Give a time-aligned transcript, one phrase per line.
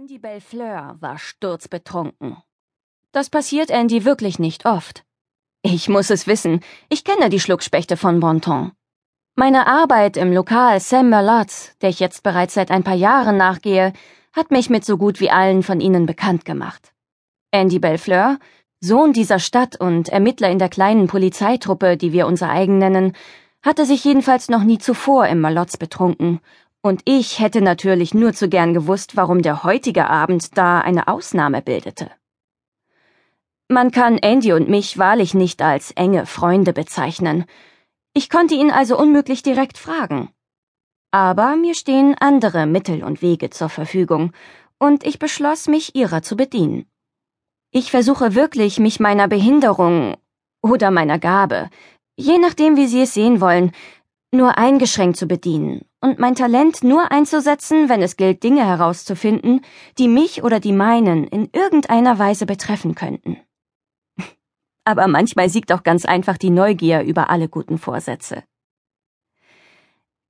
[0.00, 2.38] Andy Bellefleur war sturzbetrunken.
[3.12, 5.04] Das passiert Andy wirklich nicht oft.
[5.60, 8.72] Ich muss es wissen, ich kenne die Schluckspechte von Bonton.
[9.36, 13.92] Meine Arbeit im Lokal Sam Merlot, der ich jetzt bereits seit ein paar Jahren nachgehe,
[14.32, 16.94] hat mich mit so gut wie allen von ihnen bekannt gemacht.
[17.50, 18.38] Andy Bellefleur,
[18.80, 23.12] Sohn dieser Stadt und Ermittler in der kleinen Polizeitruppe, die wir unser eigen nennen,
[23.62, 26.40] hatte sich jedenfalls noch nie zuvor im Malots betrunken
[26.82, 31.62] und ich hätte natürlich nur zu gern gewusst, warum der heutige Abend da eine Ausnahme
[31.62, 32.10] bildete.
[33.68, 37.44] Man kann Andy und mich wahrlich nicht als enge Freunde bezeichnen.
[38.14, 40.30] Ich konnte ihn also unmöglich direkt fragen.
[41.12, 44.32] Aber mir stehen andere Mittel und Wege zur Verfügung,
[44.78, 46.86] und ich beschloss, mich ihrer zu bedienen.
[47.70, 50.16] Ich versuche wirklich, mich meiner Behinderung
[50.62, 51.68] oder meiner Gabe,
[52.16, 53.72] je nachdem, wie Sie es sehen wollen,
[54.32, 59.60] nur eingeschränkt zu bedienen und mein Talent nur einzusetzen, wenn es gilt, Dinge herauszufinden,
[59.98, 63.38] die mich oder die meinen in irgendeiner Weise betreffen könnten.
[64.84, 68.42] Aber manchmal siegt auch ganz einfach die Neugier über alle guten Vorsätze.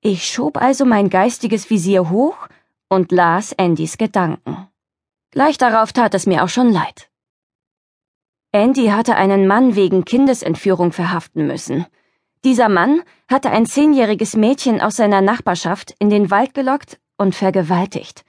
[0.00, 2.48] Ich schob also mein geistiges Visier hoch
[2.88, 4.68] und las Andys Gedanken.
[5.32, 7.10] Gleich darauf tat es mir auch schon leid.
[8.50, 11.84] Andy hatte einen Mann wegen Kindesentführung verhaften müssen.
[12.44, 18.24] Dieser Mann hatte ein zehnjähriges Mädchen aus seiner Nachbarschaft in den Wald gelockt und vergewaltigt.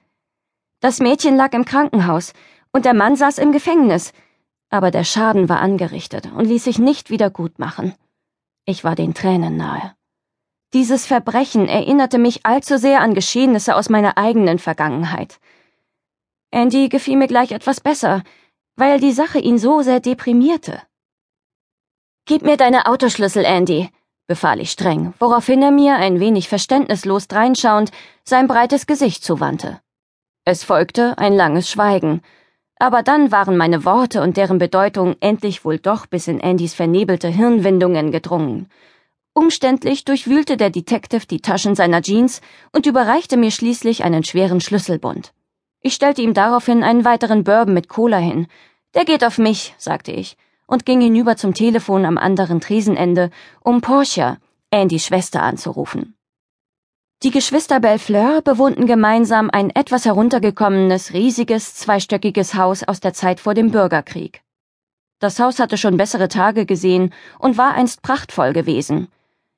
[0.79, 2.33] Das Mädchen lag im Krankenhaus
[2.71, 4.13] und der Mann saß im Gefängnis,
[4.69, 7.93] aber der Schaden war angerichtet und ließ sich nicht wieder gut machen.
[8.65, 9.95] Ich war den Tränen nahe.
[10.73, 15.39] Dieses Verbrechen erinnerte mich allzu sehr an Geschehnisse aus meiner eigenen Vergangenheit.
[16.51, 18.23] Andy gefiel mir gleich etwas besser,
[18.75, 20.81] weil die Sache ihn so sehr deprimierte.
[22.25, 23.89] Gib mir deine Autoschlüssel, Andy,
[24.29, 27.91] befahl ich streng, woraufhin er mir, ein wenig verständnislos dreinschauend,
[28.23, 29.81] sein breites Gesicht zuwandte.
[30.45, 32.21] Es folgte ein langes Schweigen,
[32.77, 37.27] aber dann waren meine Worte und deren Bedeutung endlich wohl doch bis in Andys vernebelte
[37.27, 38.69] Hirnwindungen gedrungen.
[39.33, 45.33] Umständlich durchwühlte der Detective die Taschen seiner Jeans und überreichte mir schließlich einen schweren Schlüsselbund.
[45.81, 48.45] Ich stellte ihm daraufhin einen weiteren Bourbon mit Cola hin.
[48.93, 50.37] Der geht auf mich, sagte ich
[50.69, 53.31] und ging hinüber zum Telefon am anderen Tresenende,
[53.61, 54.37] um Portia,
[54.71, 56.15] Andys Schwester, anzurufen.
[57.23, 63.55] Die Geschwister Bellefleur bewohnten gemeinsam ein etwas heruntergekommenes, riesiges, zweistöckiges Haus aus der Zeit vor
[63.55, 64.41] dem Bürgerkrieg.
[65.19, 69.09] Das Haus hatte schon bessere Tage gesehen und war einst prachtvoll gewesen.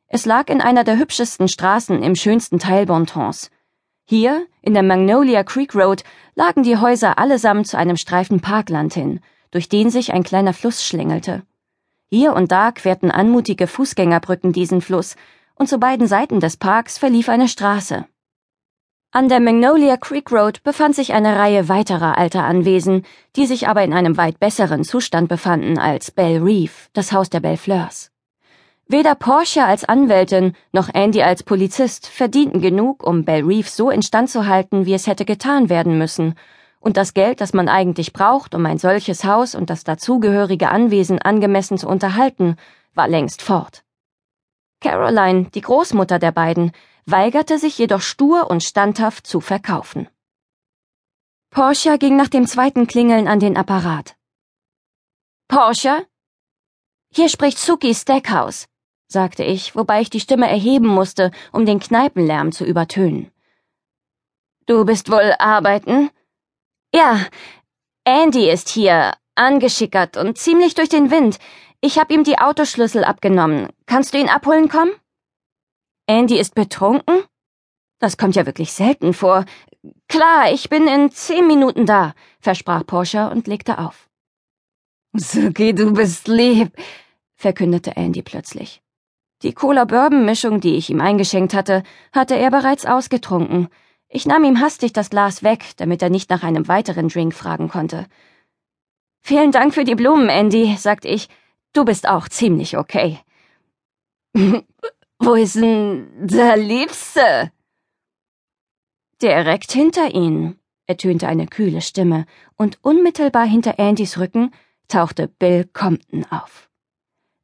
[0.08, 3.52] Es lag in einer der hübschesten Straßen im schönsten Teil Bontons.
[4.06, 6.04] Hier, in der Magnolia Creek Road,
[6.36, 9.20] lagen die Häuser allesamt zu einem Streifen Parkland hin,
[9.52, 11.44] durch den sich ein kleiner Fluss schlängelte.
[12.10, 15.16] Hier und da querten anmutige Fußgängerbrücken diesen Fluss,
[15.56, 18.06] und zu beiden Seiten des Parks verlief eine Straße.
[19.14, 23.84] An der Magnolia Creek Road befand sich eine Reihe weiterer alter Anwesen, die sich aber
[23.84, 28.12] in einem weit besseren Zustand befanden als Belle Reef, das Haus der Bellefleurs.
[28.88, 34.30] Weder Portia als Anwältin noch Andy als Polizist verdienten genug, um Belle Reef so instand
[34.30, 36.36] zu halten, wie es hätte getan werden müssen,
[36.82, 41.20] und das Geld, das man eigentlich braucht, um ein solches Haus und das dazugehörige Anwesen
[41.20, 42.58] angemessen zu unterhalten,
[42.94, 43.86] war längst fort.
[44.82, 46.72] Caroline, die Großmutter der beiden,
[47.06, 50.10] weigerte sich jedoch stur und standhaft zu verkaufen.
[51.52, 54.16] Portia ging nach dem zweiten Klingeln an den Apparat.
[55.48, 56.02] Portia?
[57.14, 58.68] Hier spricht Suki Stackhouse,
[59.08, 63.32] sagte ich, wobei ich die Stimme erheben musste, um den Kneipenlärm zu übertönen.
[64.66, 66.10] Du bist wohl arbeiten?
[66.94, 67.26] Ja,
[68.04, 71.40] Andy ist hier, angeschickert und ziemlich durch den Wind.
[71.80, 73.70] Ich hab ihm die Autoschlüssel abgenommen.
[73.86, 74.92] Kannst du ihn abholen kommen?
[76.08, 77.24] Andy ist betrunken?
[78.00, 79.46] Das kommt ja wirklich selten vor.
[80.10, 84.10] Klar, ich bin in zehn Minuten da, versprach Porsche und legte auf.
[85.14, 86.72] Suki, du bist lieb,
[87.36, 88.82] verkündete Andy plötzlich.
[89.44, 93.70] Die Cola-Bourbon-Mischung, die ich ihm eingeschenkt hatte, hatte er bereits ausgetrunken.
[94.14, 97.70] Ich nahm ihm hastig das Glas weg, damit er nicht nach einem weiteren Drink fragen
[97.70, 98.08] konnte.
[99.22, 101.30] Vielen Dank für die Blumen, Andy, sagte ich.
[101.72, 103.20] Du bist auch ziemlich okay.
[105.20, 107.54] Wo ist denn der Liebste?
[109.22, 112.26] Direkt hinter Ihnen, ertönte eine kühle Stimme,
[112.58, 114.52] und unmittelbar hinter Andys Rücken
[114.90, 116.70] tauchte Bill Compton auf.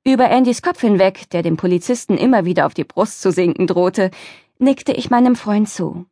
[0.03, 4.12] Über Andys Kopf hinweg, der dem Polizisten immer wieder auf die Brust zu sinken drohte,
[4.57, 6.07] nickte ich meinem Freund zu.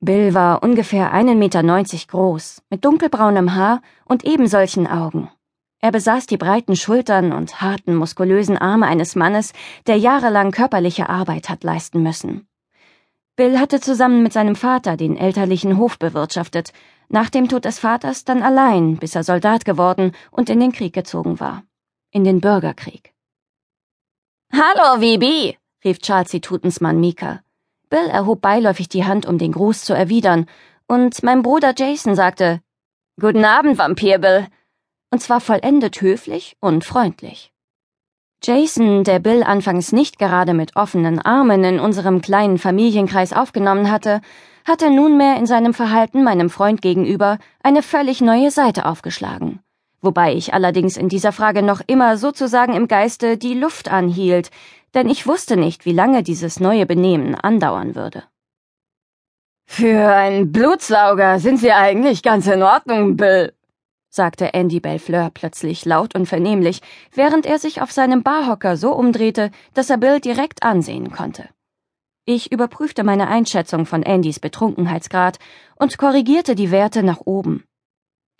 [0.00, 5.30] Bill war ungefähr einen Meter neunzig groß, mit dunkelbraunem Haar und ebensolchen Augen.
[5.80, 9.52] Er besaß die breiten Schultern und harten, muskulösen Arme eines Mannes,
[9.86, 12.46] der jahrelang körperliche Arbeit hat leisten müssen.
[13.36, 16.72] Bill hatte zusammen mit seinem Vater den elterlichen Hof bewirtschaftet,
[17.08, 20.92] nach dem Tod des Vaters dann allein, bis er Soldat geworden und in den Krieg
[20.92, 21.62] gezogen war.
[22.10, 23.14] In den Bürgerkrieg.
[24.52, 27.40] Hallo, Vibi, rief Charlesy Tutens Mann Mika.
[27.90, 30.46] Bill erhob beiläufig die Hand, um den Gruß zu erwidern,
[30.86, 32.60] und mein Bruder Jason sagte
[33.20, 34.46] Guten Abend, Vampir Bill,
[35.10, 37.52] und zwar vollendet höflich und freundlich.
[38.42, 44.20] Jason, der Bill anfangs nicht gerade mit offenen Armen in unserem kleinen Familienkreis aufgenommen hatte,
[44.66, 49.60] hatte nunmehr in seinem Verhalten meinem Freund gegenüber eine völlig neue Seite aufgeschlagen.
[50.00, 54.50] Wobei ich allerdings in dieser Frage noch immer sozusagen im Geiste die Luft anhielt,
[54.94, 58.24] denn ich wusste nicht, wie lange dieses neue Benehmen andauern würde.
[59.66, 63.52] Für einen Blutsauger sind Sie eigentlich ganz in Ordnung, Bill,
[64.08, 66.80] sagte Andy Bellefleur plötzlich laut und vernehmlich,
[67.12, 71.48] während er sich auf seinem Barhocker so umdrehte, dass er Bill direkt ansehen konnte.
[72.24, 75.38] Ich überprüfte meine Einschätzung von Andys Betrunkenheitsgrad
[75.76, 77.64] und korrigierte die Werte nach oben.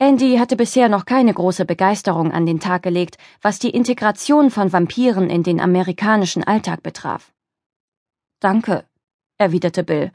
[0.00, 4.72] Andy hatte bisher noch keine große Begeisterung an den Tag gelegt, was die Integration von
[4.72, 7.32] Vampiren in den amerikanischen Alltag betraf.
[8.38, 8.84] Danke,
[9.38, 10.12] erwiderte Bill.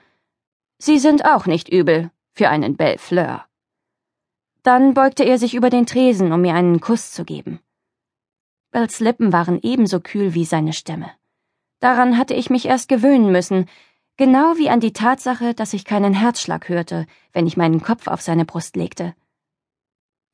[0.77, 3.45] Sie sind auch nicht übel für einen Bellefleur.
[4.63, 7.59] Dann beugte er sich über den Tresen, um mir einen Kuss zu geben.
[8.71, 11.12] Bells Lippen waren ebenso kühl wie seine Stimme.
[11.81, 13.68] Daran hatte ich mich erst gewöhnen müssen,
[14.15, 18.21] genau wie an die Tatsache, dass ich keinen Herzschlag hörte, wenn ich meinen Kopf auf
[18.21, 19.13] seine Brust legte.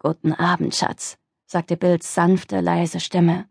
[0.01, 3.49] Guten Abend, Schatz, sagte Bills sanfte, leise Stimme.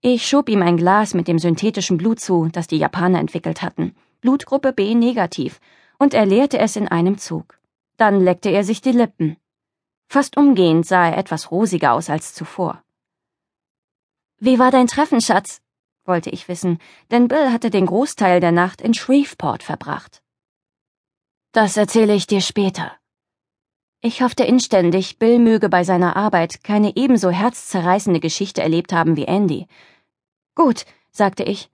[0.00, 3.94] Ich schob ihm ein Glas mit dem synthetischen Blut zu, das die Japaner entwickelt hatten,
[4.20, 5.60] Blutgruppe B negativ,
[6.00, 7.60] und er leerte es in einem Zug.
[7.96, 9.36] Dann leckte er sich die Lippen.
[10.08, 12.82] Fast umgehend sah er etwas rosiger aus als zuvor.
[14.38, 15.62] Wie war dein Treffen, Schatz?
[16.04, 16.80] wollte ich wissen,
[17.12, 20.24] denn Bill hatte den Großteil der Nacht in Shreveport verbracht.
[21.52, 22.96] Das erzähle ich dir später.
[24.04, 29.26] Ich hoffte inständig, Bill möge bei seiner Arbeit keine ebenso herzzerreißende Geschichte erlebt haben wie
[29.26, 29.68] Andy.
[30.56, 31.70] Gut, sagte ich.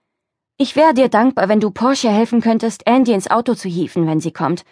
[0.58, 4.20] Ich wäre dir dankbar, wenn du Porsche helfen könntest, Andy ins Auto zu hieven, wenn
[4.20, 4.66] sie kommt.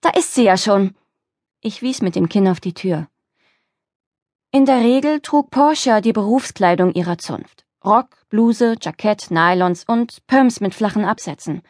[0.00, 0.94] Da ist sie ja schon.
[1.60, 3.08] Ich wies mit dem Kinn auf die Tür.
[4.50, 7.66] In der Regel trug Porsche die Berufskleidung ihrer Zunft.
[7.84, 11.60] Rock, Bluse, Jackett, Nylons und Perms mit flachen Absätzen.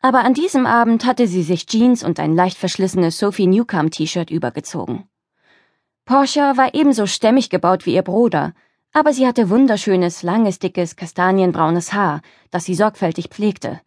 [0.00, 4.30] Aber an diesem Abend hatte sie sich Jeans und ein leicht verschlissenes Sophie Newcomb T-Shirt
[4.30, 5.08] übergezogen.
[6.04, 8.54] Porsche war ebenso stämmig gebaut wie ihr Bruder,
[8.92, 13.80] aber sie hatte wunderschönes, langes, dickes, kastanienbraunes Haar, das sie sorgfältig pflegte.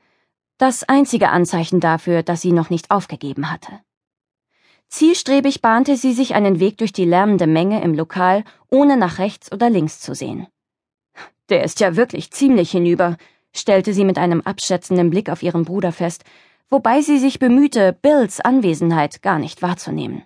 [0.57, 3.79] Das einzige Anzeichen dafür, dass sie noch nicht aufgegeben hatte.
[4.89, 9.51] Zielstrebig bahnte sie sich einen Weg durch die lärmende Menge im Lokal, ohne nach rechts
[9.51, 10.47] oder links zu sehen.
[11.49, 13.17] Der ist ja wirklich ziemlich hinüber,
[13.55, 16.23] stellte sie mit einem abschätzenden Blick auf ihren Bruder fest,
[16.69, 20.23] wobei sie sich bemühte, Bills Anwesenheit gar nicht wahrzunehmen.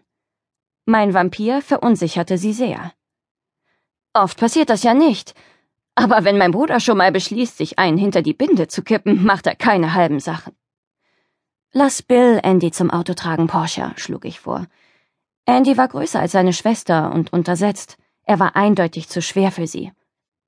[0.86, 2.94] Mein Vampir verunsicherte sie sehr.
[4.14, 5.34] Oft passiert das ja nicht.
[5.96, 9.48] Aber wenn mein Bruder schon mal beschließt, sich einen hinter die Binde zu kippen, macht
[9.48, 10.54] er keine halben Sachen.
[11.72, 14.68] Lass Bill Andy zum Auto tragen, Porsche, schlug ich vor.
[15.46, 17.98] Andy war größer als seine Schwester und untersetzt.
[18.24, 19.92] Er war eindeutig zu schwer für sie.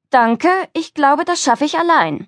[0.10, 2.28] Danke, ich glaube, das schaffe ich allein,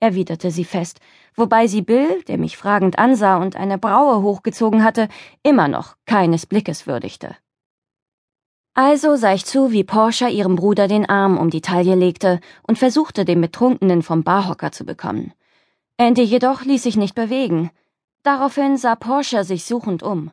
[0.00, 1.00] erwiderte sie fest,
[1.34, 5.08] wobei sie Bill, der mich fragend ansah und eine Braue hochgezogen hatte,
[5.42, 7.36] immer noch keines Blickes würdigte.
[8.74, 12.78] Also sah ich zu, wie Porsche ihrem Bruder den Arm um die Taille legte und
[12.78, 15.32] versuchte, den Betrunkenen vom Barhocker zu bekommen.
[15.96, 17.70] Andy jedoch ließ sich nicht bewegen.
[18.22, 20.30] Daraufhin sah Portia sich suchend um.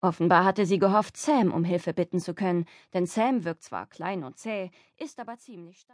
[0.00, 4.22] Offenbar hatte sie gehofft, Sam um Hilfe bitten zu können, denn Sam wirkt zwar klein
[4.22, 5.90] und zäh, ist aber ziemlich stark.